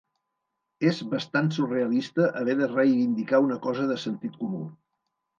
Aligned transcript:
És 0.91 1.01
bastant 1.09 1.49
surrealista 1.57 2.29
haver 2.39 2.55
de 2.61 2.69
reivindicar 2.71 3.41
una 3.49 3.57
cosa 3.67 3.85
de 3.91 3.99
sentit 4.05 4.41
comú. 4.45 4.63